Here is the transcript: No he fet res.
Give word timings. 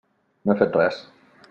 No 0.49 0.55
he 0.55 0.63
fet 0.63 0.81
res. 0.81 1.01